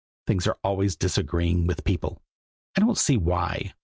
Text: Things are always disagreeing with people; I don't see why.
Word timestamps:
Things 0.25 0.47
are 0.47 0.57
always 0.63 0.95
disagreeing 0.95 1.67
with 1.67 1.83
people; 1.83 2.23
I 2.75 2.79
don't 2.81 2.97
see 2.97 3.17
why. 3.17 3.75